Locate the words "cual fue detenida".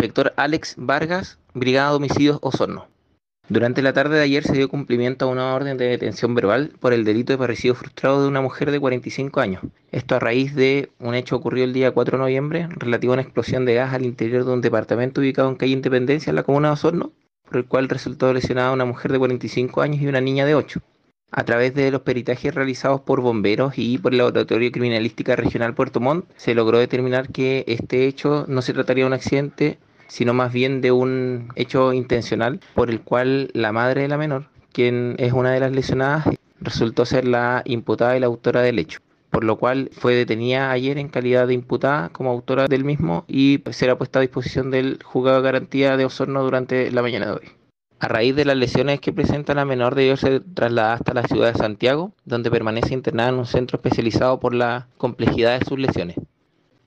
39.56-40.72